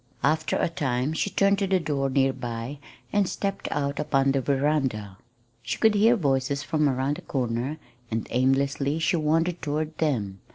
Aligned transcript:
After 0.23 0.55
a 0.57 0.67
time 0.67 1.13
she 1.13 1.29
turned 1.29 1.59
to 1.59 1.67
the 1.67 1.79
door 1.79 2.09
near 2.09 2.33
by 2.33 2.79
and 3.13 3.29
stepped 3.29 3.67
out 3.69 3.99
upon 3.99 4.31
the 4.31 4.41
veranda. 4.41 5.19
She 5.61 5.77
could 5.77 5.93
hear 5.93 6.15
voices 6.15 6.63
from 6.63 6.89
around 6.89 7.17
the 7.17 7.21
corner, 7.21 7.77
and 8.09 8.25
aimlessly 8.31 8.97
she 8.97 9.15
wandered 9.17 9.61
toward 9.61 9.95
them. 9.99 10.39